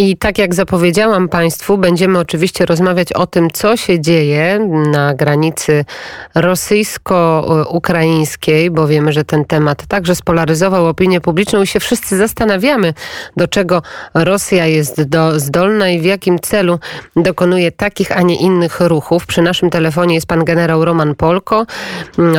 [0.00, 4.58] I tak jak zapowiedziałam Państwu, będziemy oczywiście rozmawiać o tym, co się dzieje
[4.92, 5.84] na granicy
[6.34, 12.94] rosyjsko-ukraińskiej, bo wiemy, że ten temat także spolaryzował opinię publiczną i się wszyscy zastanawiamy,
[13.36, 13.82] do czego
[14.14, 16.78] Rosja jest do, zdolna i w jakim celu
[17.16, 19.26] dokonuje takich, a nie innych ruchów.
[19.26, 21.66] Przy naszym telefonie jest pan generał Roman Polko,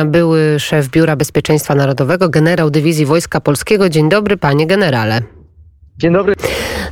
[0.04, 3.88] były szef Biura Bezpieczeństwa Narodowego, generał Dywizji Wojska Polskiego.
[3.88, 5.39] Dzień dobry, panie generale.
[6.00, 6.34] Dzień dobry.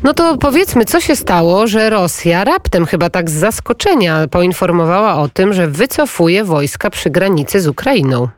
[0.03, 5.29] No to powiedzmy, co się stało, że Rosja raptem chyba tak z zaskoczenia poinformowała o
[5.29, 8.29] tym, że wycofuje wojska przy granicy z Ukrainą.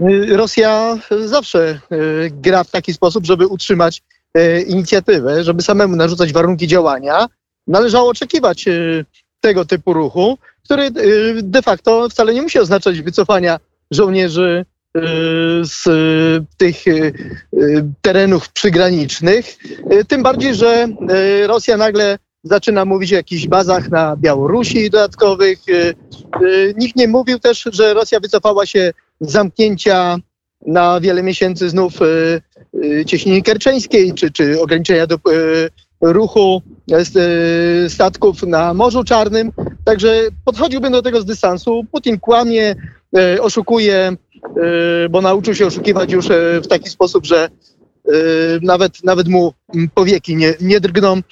[0.00, 4.02] Y, Rosja zawsze y, gra w taki sposób, żeby utrzymać
[4.38, 7.26] y, inicjatywę, żeby samemu narzucać warunki działania.
[7.66, 8.64] Należało oczekiwać
[9.40, 10.90] tego typu ruchu, który
[11.42, 13.58] de facto wcale nie musi oznaczać wycofania
[13.90, 14.64] żołnierzy
[15.62, 15.84] z
[16.56, 16.76] tych
[18.02, 19.56] terenów przygranicznych.
[20.08, 20.88] Tym bardziej, że
[21.46, 25.58] Rosja nagle zaczyna mówić o jakichś bazach na Białorusi dodatkowych.
[26.76, 30.16] Nikt nie mówił też, że Rosja wycofała się z zamknięcia
[30.66, 31.92] na wiele miesięcy znów
[33.06, 35.18] cieśniny kerczeńskiej, czy, czy ograniczenia do
[36.00, 36.62] ruchu
[37.88, 39.52] statków na Morzu Czarnym.
[39.84, 41.84] Także podchodziłbym do tego z dystansu.
[41.92, 42.74] Putin kłamie,
[43.40, 44.31] oszukuje Y,
[45.10, 47.48] bo nauczył się oszukiwać już e, w taki sposób, że
[48.08, 48.12] y,
[48.62, 49.52] nawet, nawet mu
[49.94, 51.16] powieki nie, nie drgną.
[51.16, 51.22] Y,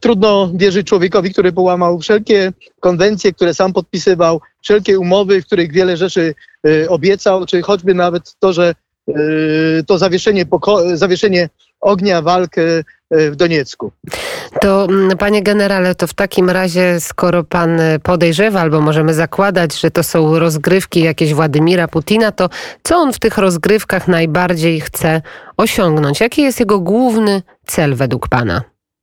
[0.00, 5.96] trudno wierzyć człowiekowi, który połamał wszelkie konwencje, które sam podpisywał, wszelkie umowy, w których wiele
[5.96, 6.34] rzeczy
[6.88, 8.74] obiecał, czy choćby nawet to, że
[9.86, 10.46] to zawieszenie,
[10.94, 11.48] zawieszenie
[11.80, 12.50] ognia walk
[13.10, 13.92] w Doniecku.
[14.60, 19.90] To mm, panie generale, to w takim razie, skoro pan podejrzewa, albo możemy zakładać, że
[19.90, 22.48] to są rozgrywki jakieś Władimira Putina, to
[22.82, 25.22] co on w tych rozgrywkach najbardziej chce
[25.56, 26.20] osiągnąć?
[26.20, 28.62] Jaki jest jego główny cel według pana?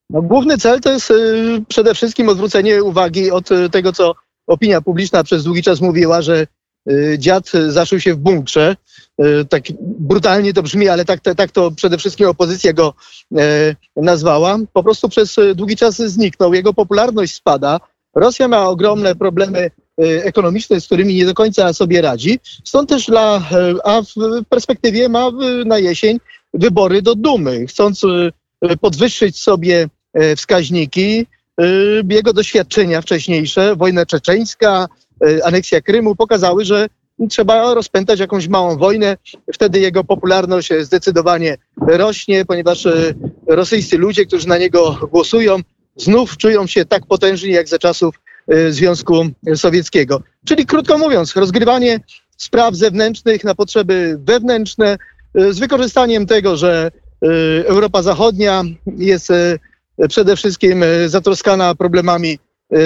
[0.09, 4.13] No, główny cel to jest y, przede wszystkim odwrócenie uwagi od y, tego, co
[4.47, 6.47] opinia publiczna przez długi czas mówiła, że y,
[7.17, 8.75] dziad zaszył się w bunkrze.
[9.17, 12.93] E, tak brutalnie to brzmi, ale tak, tak to przede wszystkim opozycja go
[13.37, 16.53] e, nazwała, po prostu przez długi czas zniknął.
[16.53, 17.79] Jego popularność spada.
[18.15, 19.71] Rosja ma ogromne problemy e,
[20.23, 22.39] ekonomiczne, z którymi nie do końca sobie radzi.
[22.63, 23.41] Stąd też dla,
[23.83, 25.31] a w perspektywie ma
[25.65, 26.19] na jesień
[26.53, 27.67] wybory do Dumy.
[27.67, 28.01] Chcąc
[28.81, 29.87] podwyższyć sobie
[30.37, 31.25] wskaźniki,
[32.09, 34.87] jego doświadczenia wcześniejsze, wojna czeczeńska,
[35.43, 36.87] aneksja Krymu pokazały, że
[37.29, 39.17] trzeba rozpętać jakąś małą wojnę.
[39.53, 41.57] Wtedy jego popularność zdecydowanie
[41.87, 43.13] rośnie, ponieważ e,
[43.47, 45.57] rosyjscy ludzie, którzy na niego głosują,
[45.95, 48.15] znów czują się tak potężni jak za czasów
[48.47, 49.25] e, Związku
[49.55, 50.21] Sowieckiego.
[50.45, 51.99] Czyli krótko mówiąc, rozgrywanie
[52.37, 54.97] spraw zewnętrznych na potrzeby wewnętrzne
[55.35, 56.91] e, z wykorzystaniem tego, że
[57.65, 58.63] Europa Zachodnia
[58.97, 59.31] jest
[60.09, 62.39] przede wszystkim zatroskana problemami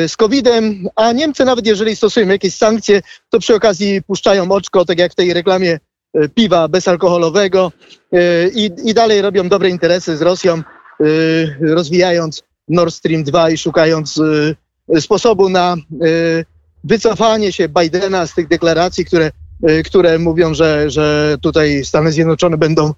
[0.08, 5.00] z COVID-em, a Niemcy nawet jeżeli stosują jakieś sankcje, to przy okazji puszczają oczko, tak
[5.00, 5.80] jak w tej reklamie
[6.18, 7.72] y, piwa bezalkoholowego
[8.14, 10.62] y, i, i dalej robią dobre interesy z Rosją,
[11.62, 14.20] rozwijając Nord Stream 2 i szukając
[15.00, 15.76] sposobu na
[16.84, 19.31] wycofanie się Bidena z tych deklaracji, które,
[19.86, 22.94] które mówią, że, że tutaj Stany Zjednoczone będą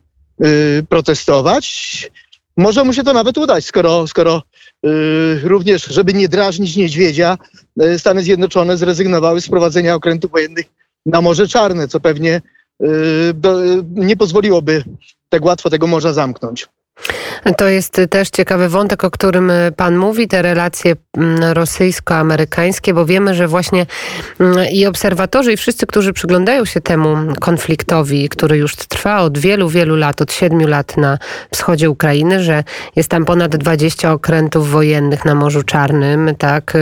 [0.89, 2.11] protestować.
[2.59, 4.41] Może mu się to nawet udać, skoro, skoro
[4.83, 7.37] yy, również, żeby nie drażnić niedźwiedzia,
[7.77, 10.65] yy, Stany Zjednoczone zrezygnowały z prowadzenia okrętów wojennych
[11.05, 12.41] na Morze Czarne, co pewnie
[12.79, 12.89] yy,
[13.33, 14.83] do, nie pozwoliłoby
[15.29, 16.67] tak łatwo tego morza zamknąć.
[17.57, 23.35] To jest też ciekawy wątek, o którym Pan mówi, te relacje mm, rosyjsko-amerykańskie, bo wiemy,
[23.35, 23.85] że właśnie
[24.39, 29.69] mm, i obserwatorzy, i wszyscy, którzy przyglądają się temu konfliktowi, który już trwa od wielu,
[29.69, 31.17] wielu lat, od siedmiu lat na
[31.53, 32.63] wschodzie Ukrainy, że
[32.95, 36.73] jest tam ponad 20 okrętów wojennych na Morzu Czarnym, tak,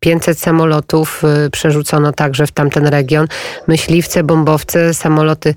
[0.00, 3.26] 500 samolotów y, przerzucono także w tamten region,
[3.68, 5.54] myśliwce, bombowce, samoloty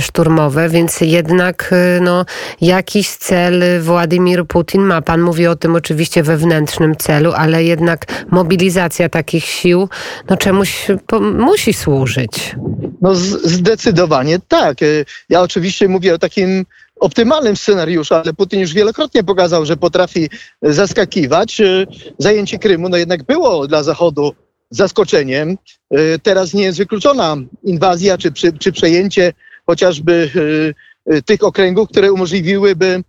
[0.00, 2.24] szturmowe, więc jednak no,
[2.60, 5.02] jakiś cel Władimir Putin ma.
[5.02, 9.88] Pan mówi o tym oczywiście wewnętrznym celu, ale jednak mobilizacja takich sił
[10.30, 10.86] no czemuś
[11.32, 12.54] musi służyć.
[13.04, 13.14] No
[13.44, 14.82] zdecydowanie tak.
[14.82, 16.64] Y, ja oczywiście mówię o takim
[17.00, 20.28] optymalnym scenariuszu, ale Putin już wielokrotnie pokazał, że potrafi
[20.62, 21.60] zaskakiwać.
[21.60, 21.86] Y,
[22.18, 24.34] zajęcie Krymu no jednak było dla Zachodu
[24.70, 25.56] zaskoczeniem.
[25.98, 29.32] Y, teraz nie jest wykluczona inwazja czy, czy, przejęcie
[29.66, 30.30] chociażby
[31.24, 33.02] tych okręgów, które umożliwiłyby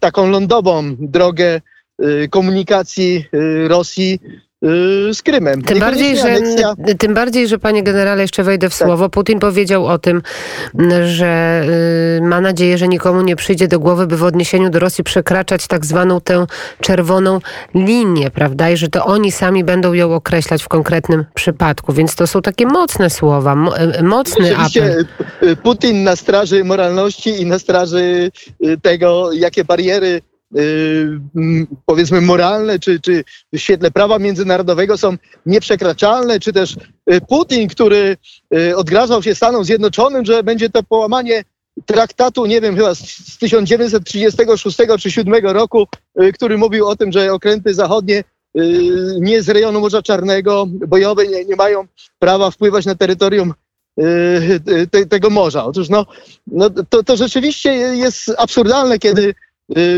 [0.00, 1.60] taką lądową drogę
[2.04, 4.20] y, komunikacji y, Rosji
[5.12, 5.62] z Krymem.
[5.62, 6.36] Tym bardziej, że,
[6.98, 8.86] tym bardziej, że panie generale, jeszcze wejdę w tak.
[8.86, 10.22] słowo, Putin powiedział o tym,
[11.06, 11.62] że
[12.22, 15.86] ma nadzieję, że nikomu nie przyjdzie do głowy, by w odniesieniu do Rosji przekraczać tak
[15.86, 16.46] zwaną tę
[16.80, 17.40] czerwoną
[17.74, 18.70] linię, prawda?
[18.70, 21.92] I że to oni sami będą ją określać w konkretnym przypadku.
[21.92, 23.54] Więc to są takie mocne słowa,
[24.02, 25.06] mocny apel.
[25.62, 28.30] Putin na straży moralności i na straży
[28.82, 30.35] tego, jakie bariery Y,
[31.86, 35.16] powiedzmy moralne, czy, czy w świetle prawa międzynarodowego są
[35.46, 36.76] nieprzekraczalne, czy też
[37.12, 38.16] y, Putin, który
[38.54, 41.44] y, odgrażał się Stanom Zjednoczonym, że będzie to połamanie
[41.86, 45.86] traktatu, nie wiem, chyba z 1936 czy 7 roku,
[46.34, 48.24] który mówił o tym, że okręty zachodnie
[49.20, 51.86] nie z rejonu Morza Czarnego, bojowe, nie, nie mają
[52.18, 53.54] prawa wpływać na terytorium
[54.90, 55.64] te, tego morza.
[55.64, 56.06] Otóż no,
[56.46, 59.34] no to, to rzeczywiście jest absurdalne, kiedy Y,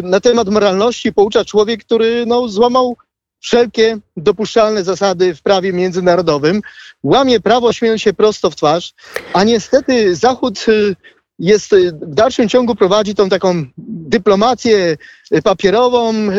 [0.03, 2.97] na temat moralności poucza człowiek, który no, złamał
[3.41, 6.61] wszelkie dopuszczalne zasady w prawie międzynarodowym,
[7.03, 8.95] łamie prawo śmiejąc się prosto w twarz,
[9.33, 10.97] a niestety Zachód y,
[11.39, 14.99] jest y, w dalszym ciągu prowadzi tą taką dyplomację y,
[15.45, 16.33] papierową y,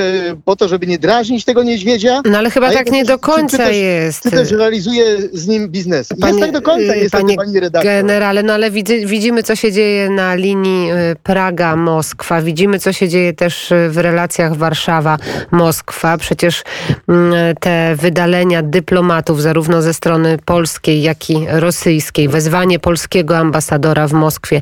[0.45, 2.21] po to, żeby nie drażnić tego niedźwiedzia.
[2.25, 4.23] No ale chyba tak nie do końca czy, czy jest.
[4.23, 6.09] Czy też realizuje z nim biznes.
[6.21, 7.91] Panie, jest tak do końca, niestety, panie, pani redaktor.
[7.91, 8.71] Generale, no ale
[9.05, 10.89] widzimy, co się dzieje na linii
[11.23, 12.41] Praga-Moskwa.
[12.41, 16.17] Widzimy, co się dzieje też w relacjach Warszawa-Moskwa.
[16.17, 16.63] Przecież
[17.07, 24.13] mm, te wydalenia dyplomatów zarówno ze strony polskiej, jak i rosyjskiej, wezwanie polskiego ambasadora w
[24.13, 24.61] Moskwie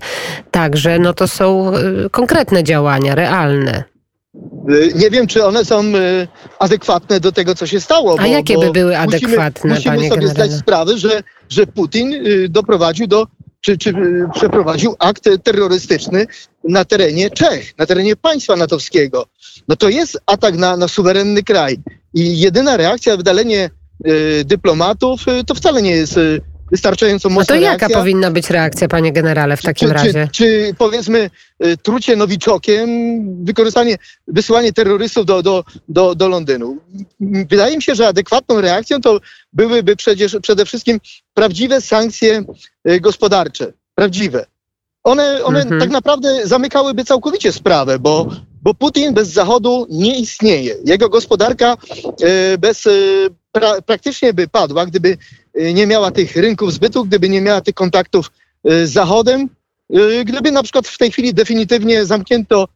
[0.51, 3.96] także, no to są y, konkretne działania, realne.
[4.69, 6.27] Y, nie wiem, czy one są y,
[6.59, 8.15] adekwatne do tego, co się stało.
[8.19, 12.15] A jakie by były adekwatne, musimy, musimy sobie zdać sprawę, że, że Putin
[12.49, 13.27] doprowadził do,
[13.61, 13.93] czy, czy
[14.33, 16.27] przeprowadził akt terrorystyczny
[16.63, 19.25] na terenie Czech, na terenie państwa natowskiego.
[19.67, 21.79] No to jest atak na, na suwerenny kraj.
[22.13, 23.69] I jedyna reakcja, wydalenie
[24.07, 26.41] y, dyplomatów, y, to wcale nie jest y,
[26.71, 27.97] wystarczająco mocna A to jaka reakcja.
[27.97, 30.27] powinna być reakcja, panie generale, w takim czy, razie?
[30.31, 31.29] Czy, czy, powiedzmy
[31.65, 32.89] y, trucie nowiczokiem,
[33.45, 33.97] wykorzystanie,
[34.27, 36.77] wysyłanie terrorystów do, do, do, do Londynu?
[37.49, 39.19] Wydaje mi się, że adekwatną reakcją to
[39.53, 40.99] byłyby przecież przede wszystkim
[41.33, 42.43] prawdziwe sankcje
[42.89, 43.73] y, gospodarcze.
[43.95, 44.45] Prawdziwe.
[45.03, 45.81] One, one mhm.
[45.81, 48.29] tak naprawdę zamykałyby całkowicie sprawę, bo,
[48.61, 50.75] bo Putin bez Zachodu nie istnieje.
[50.85, 51.77] Jego gospodarka
[52.53, 52.83] y, bez
[53.51, 55.17] pra, praktycznie by padła, gdyby
[55.73, 58.31] nie miała tych rynków zbytu, gdyby nie miała tych kontaktów
[58.71, 59.49] y, z Zachodem,
[59.95, 62.67] y, gdyby na przykład w tej chwili definitywnie zamknięto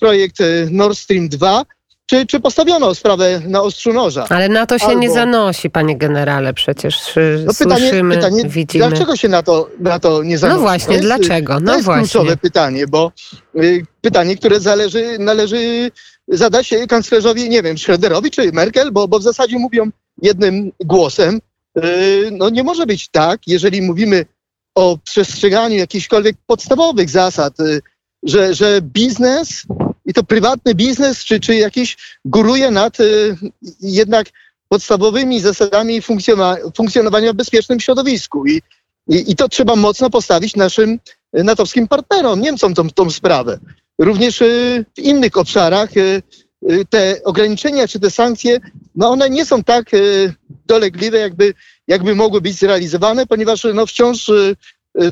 [0.00, 0.36] projekt
[0.70, 1.64] Nord Stream 2,
[2.10, 4.26] czy, czy postawiono sprawę na ostrzu noża.
[4.28, 5.00] Ale na to się Albo...
[5.00, 7.00] nie zanosi, panie generale, przecież
[7.46, 8.88] no słyszymy, pytanie, pytanie, widzimy.
[8.88, 10.56] Dlaczego się na to, na to nie zanosi?
[10.56, 11.60] No właśnie, jest, dlaczego?
[11.60, 12.02] No to jest właśnie.
[12.02, 13.12] kluczowe pytanie, bo
[13.62, 15.90] y, pytanie, które zależy, należy
[16.28, 19.90] zadać kanclerzowi, nie wiem, Schröderowi czy Merkel, bo, bo w zasadzie mówią
[20.22, 21.40] jednym głosem.
[21.84, 24.26] Y, no nie może być tak, jeżeli mówimy
[24.74, 27.80] o przestrzeganiu jakichśkolwiek podstawowych zasad, y,
[28.22, 29.62] że, że biznes
[30.04, 33.36] i to prywatny biznes, czy, czy jakiś góruje nad y,
[33.80, 34.26] jednak
[34.68, 36.00] podstawowymi zasadami
[36.74, 38.46] funkcjonowania w bezpiecznym środowisku.
[38.46, 38.62] I,
[39.08, 40.98] i, I, to trzeba mocno postawić naszym
[41.32, 43.58] natowskim partnerom, Niemcom tą, tą sprawę.
[43.98, 44.38] Również
[44.96, 45.90] w innych obszarach
[46.90, 48.60] te ograniczenia czy te sankcje,
[48.94, 50.34] no one nie są tak y,
[50.66, 51.54] dolegliwe, jakby,
[51.88, 54.56] jakby mogły być zrealizowane, ponieważ no wciąż y,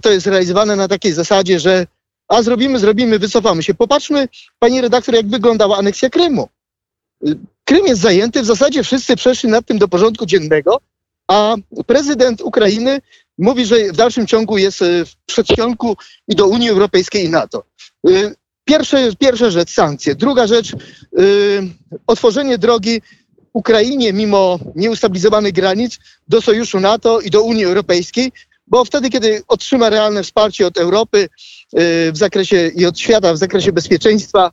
[0.03, 1.87] to jest realizowane na takiej zasadzie, że
[2.29, 3.75] a zrobimy, zrobimy, wycofamy się.
[3.75, 4.29] Popatrzmy,
[4.59, 6.49] pani redaktor, jak wyglądała aneksja Krymu.
[7.65, 10.81] Krym jest zajęty, w zasadzie wszyscy przeszli nad tym do porządku dziennego,
[11.29, 11.55] a
[11.87, 13.01] prezydent Ukrainy
[13.39, 15.97] mówi, że w dalszym ciągu jest w przedsionku
[16.29, 17.63] i do Unii Europejskiej i NATO.
[18.67, 20.15] Pierwsze, pierwsza rzecz sankcje.
[20.15, 21.69] Druga rzecz yy,
[22.07, 23.03] otworzenie drogi
[23.53, 28.33] Ukrainie mimo nieustabilizowanych granic do sojuszu NATO i do Unii Europejskiej,
[28.67, 33.39] bo wtedy, kiedy otrzyma realne wsparcie od Europy yy, w zakresie i od świata w
[33.39, 34.51] zakresie bezpieczeństwa,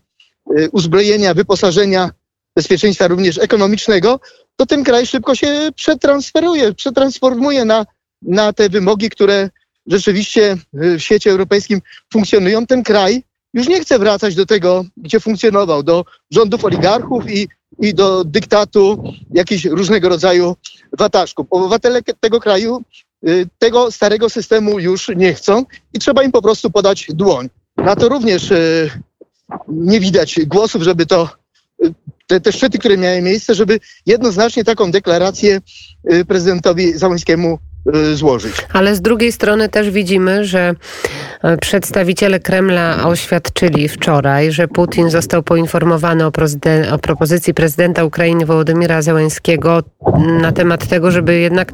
[0.50, 2.10] yy, uzbrojenia, wyposażenia,
[2.56, 4.20] bezpieczeństwa również ekonomicznego,
[4.56, 7.86] to ten kraj szybko się przetransferuje, przetransformuje na,
[8.22, 9.50] na te wymogi, które
[9.88, 11.82] rzeczywiście w świecie europejskim
[12.14, 12.66] funkcjonują.
[12.66, 13.24] Ten kraj
[13.54, 17.48] już nie chce wracać do tego, gdzie funkcjonował, do rządów oligarchów i,
[17.80, 20.56] i do dyktatu jakichś różnego rodzaju
[20.98, 21.48] wataszków.
[21.50, 22.82] Obywatele tego kraju
[23.28, 27.50] y, tego starego systemu już nie chcą i trzeba im po prostu podać dłoń.
[27.78, 28.90] Na to również y,
[29.68, 31.30] nie widać głosów, żeby to
[31.86, 31.94] y,
[32.28, 35.62] te, te szczyty, które miały miejsce, żeby jednoznacznie taką deklarację
[36.28, 37.60] prezydentowi Zamońskiemu
[38.14, 38.54] złożyć.
[38.74, 40.76] Ale z drugiej strony też widzimy, że
[41.62, 46.32] przedstawiciele Kremla oświadczyli wczoraj, że Putin został poinformowany o,
[46.92, 49.84] o propozycji prezydenta Ukrainy Wołodymira Zełenskiego
[50.42, 51.72] na temat tego, żeby jednak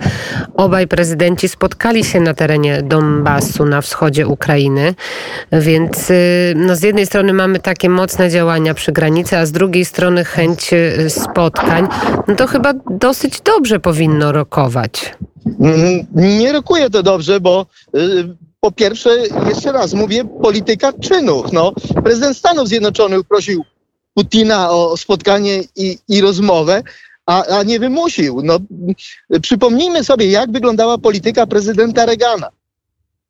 [0.53, 4.95] obaj prezydenci spotkali się na terenie Donbasu na wschodzie Ukrainy.
[5.51, 9.85] Więc y, no, z jednej strony mamy takie mocne działania przy granicy, a z drugiej
[9.85, 11.87] strony chęć y, spotkań.
[12.27, 15.13] No to chyba dosyć dobrze powinno rokować.
[15.59, 16.07] Mm,
[16.39, 17.65] nie rokuje to dobrze, bo
[17.95, 17.99] y,
[18.59, 19.09] po pierwsze,
[19.49, 21.53] jeszcze raz mówię, polityka czynów.
[21.53, 23.63] No, prezydent Stanów Zjednoczonych prosił
[24.13, 26.83] Putina o spotkanie i, i rozmowę,
[27.25, 28.41] a, a nie wymusił.
[28.43, 28.59] No,
[29.41, 32.49] przypomnijmy sobie, jak wyglądała polityka prezydenta Reagana.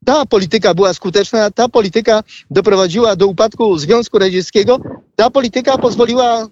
[0.06, 4.80] Ta polityka była skuteczna, ta polityka doprowadziła do upadku Związku Radzieckiego,
[5.16, 6.48] ta polityka pozwoliła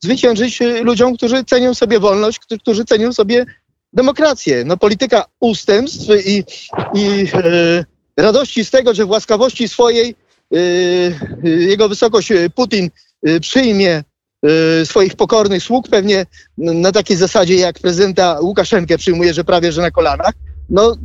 [0.00, 3.46] zwyciężyć ludziom, którzy cenią sobie wolność, którzy cenią sobie
[3.92, 4.64] demokrację.
[4.64, 6.44] No, polityka ustępstw i,
[6.94, 7.84] i e,
[8.16, 10.14] radości z tego, że w łaskawości swojej
[10.54, 10.58] e,
[11.44, 12.90] e jego wysokość Putin
[13.22, 14.02] e, przyjmie
[14.46, 16.26] Y, swoich pokornych sług, pewnie
[16.58, 20.32] na takiej zasadzie jak prezydenta Łukaszenkę przyjmuje, że prawie że na kolanach,
[20.70, 20.96] no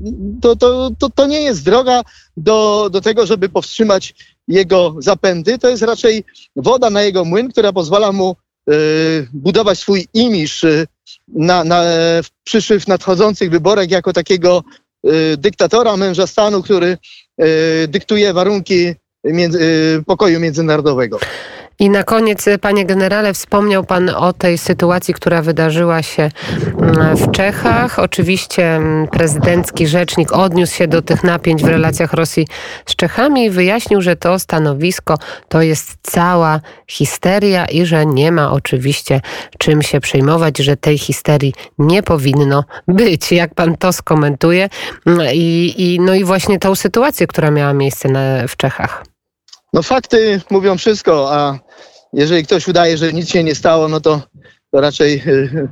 [0.41, 2.01] to, to, to, to nie jest droga
[2.37, 4.15] do, do tego, żeby powstrzymać
[4.47, 5.57] jego zapędy.
[5.57, 6.23] To jest raczej
[6.55, 8.35] woda na jego młyn, która pozwala mu
[9.33, 10.65] budować swój imiż
[11.27, 11.83] na, na,
[12.23, 14.63] w przyszłych nadchodzących wyborach jako takiego
[15.07, 16.97] y, dyktatora, męża stanu, który
[17.41, 18.93] y, dyktuje warunki
[19.23, 19.59] między,
[19.99, 21.19] y, pokoju międzynarodowego.
[21.79, 26.29] I na koniec, panie generale, wspomniał pan o tej sytuacji, która wydarzyła się
[26.79, 27.99] mm, w Czechach.
[27.99, 32.47] Oczywiście mm, prezydencki rzecznik odniósł się do tych napięć w relacjach Rosji
[32.85, 35.17] z Czechami i wyjaśnił, że to stanowisko
[35.49, 39.21] to jest cała histeria i że nie ma oczywiście
[39.57, 43.31] czym się przejmować, że tej histerii nie powinno być.
[43.31, 44.69] Jak pan to skomentuje?
[45.05, 49.12] Mm, I, i, no i właśnie tą sytuację, która miała miejsce na, w Czechach.
[49.73, 51.59] No fakty mówią wszystko, a
[52.13, 54.21] jeżeli ktoś udaje, że nic się nie stało, no to,
[54.71, 55.69] to raczej y,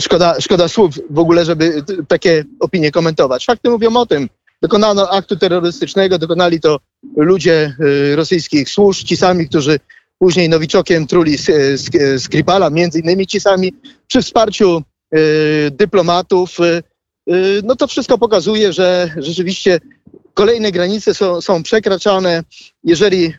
[0.00, 3.44] szkoda, szkoda słów w ogóle, żeby takie opinie komentować.
[3.44, 4.28] Fakty mówią o tym.
[4.62, 6.78] Dokonano aktu terrorystycznego, dokonali to
[7.16, 9.78] ludzie y, rosyjskich służb, ci sami, którzy
[10.18, 11.36] później Nowiczokiem truli
[12.18, 13.72] Skripala, między innymi ci sami,
[14.06, 14.82] przy wsparciu
[15.16, 16.56] y, dyplomatów.
[17.62, 19.80] No to wszystko pokazuje, że rzeczywiście
[20.34, 22.42] kolejne granice są, są przekraczane.
[22.84, 23.32] Jeżeli y,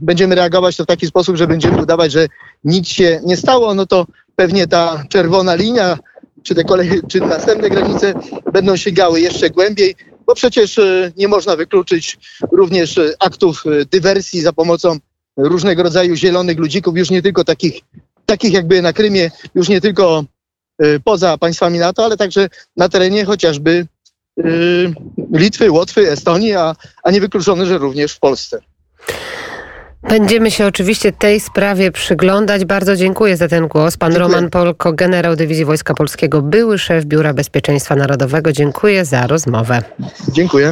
[0.00, 2.26] będziemy reagować to w taki sposób, że będziemy udawać, że
[2.64, 5.98] nic się nie stało, no to pewnie ta czerwona linia,
[6.42, 8.14] czy te kolej, czy następne granice
[8.52, 9.94] będą sięgały jeszcze głębiej,
[10.26, 12.18] bo przecież y, nie można wykluczyć
[12.52, 14.98] również y, aktów y, dywersji za pomocą
[15.36, 17.80] różnego rodzaju zielonych ludzików, już nie tylko takich,
[18.26, 20.24] takich jakby na Krymie, już nie tylko
[20.82, 23.86] y, poza państwami NATO, ale także na terenie chociażby
[25.32, 28.60] Litwy, Łotwy, Estonii, a, a niewykluczone, że również w Polsce.
[30.02, 32.64] Będziemy się oczywiście tej sprawie przyglądać.
[32.64, 33.96] Bardzo dziękuję za ten głos.
[33.96, 34.34] Pan dziękuję.
[34.34, 38.52] Roman Polko, generał Dywizji Wojska Polskiego, były szef Biura Bezpieczeństwa Narodowego.
[38.52, 39.82] Dziękuję za rozmowę.
[40.32, 40.66] Dziękuję.